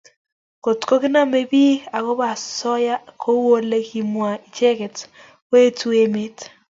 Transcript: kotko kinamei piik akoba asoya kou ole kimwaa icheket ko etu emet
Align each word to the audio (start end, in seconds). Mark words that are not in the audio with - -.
kotko 0.63 0.93
kinamei 1.01 1.45
piik 1.51 1.79
akoba 1.97 2.23
asoya 2.35 2.95
kou 3.21 3.41
ole 3.57 3.77
kimwaa 3.89 4.41
icheket 4.47 4.95
ko 5.47 5.53
etu 5.65 5.87
emet 6.03 6.37